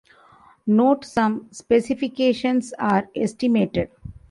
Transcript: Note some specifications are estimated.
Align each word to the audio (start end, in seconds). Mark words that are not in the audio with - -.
Note 0.65 1.05
some 1.05 1.47
specifications 1.51 2.73
are 2.79 3.07
estimated. 3.15 3.91